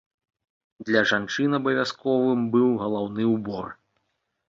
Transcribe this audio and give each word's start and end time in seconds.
Для 0.87 1.03
жанчын 1.11 1.57
абавязковым 1.59 2.51
быў 2.59 2.67
галаўны 2.83 3.33
ўбор. 3.37 3.65